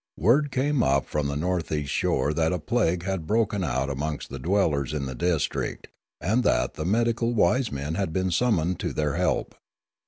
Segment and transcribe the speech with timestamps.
[0.17, 4.31] Word came up from the north east shore that a plague had broken out amongst
[4.31, 5.89] the dwellers in the district,
[6.19, 9.53] and that the medical wise men had been summoned to their help.